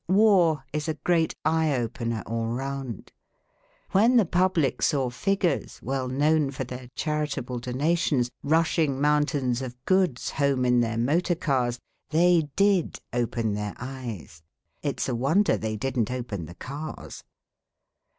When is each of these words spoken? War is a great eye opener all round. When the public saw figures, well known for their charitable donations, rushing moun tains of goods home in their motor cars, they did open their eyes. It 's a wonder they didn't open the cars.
War 0.09 0.65
is 0.73 0.87
a 0.87 0.95
great 0.95 1.35
eye 1.45 1.75
opener 1.75 2.23
all 2.25 2.47
round. 2.47 3.11
When 3.91 4.17
the 4.17 4.25
public 4.25 4.81
saw 4.81 5.11
figures, 5.11 5.79
well 5.83 6.07
known 6.07 6.49
for 6.49 6.63
their 6.63 6.87
charitable 6.95 7.59
donations, 7.59 8.31
rushing 8.41 8.99
moun 8.99 9.25
tains 9.27 9.61
of 9.61 9.75
goods 9.85 10.31
home 10.31 10.65
in 10.65 10.79
their 10.79 10.97
motor 10.97 11.35
cars, 11.35 11.77
they 12.09 12.49
did 12.55 12.97
open 13.13 13.53
their 13.53 13.75
eyes. 13.77 14.41
It 14.81 14.99
's 14.99 15.07
a 15.07 15.13
wonder 15.13 15.55
they 15.55 15.75
didn't 15.75 16.09
open 16.09 16.45
the 16.47 16.55
cars. 16.55 17.23